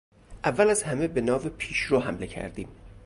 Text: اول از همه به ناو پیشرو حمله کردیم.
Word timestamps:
اول 0.43 0.69
از 0.69 0.83
همه 0.83 1.07
به 1.07 1.21
ناو 1.21 1.49
پیشرو 1.49 1.99
حمله 1.99 2.27
کردیم. 2.27 2.67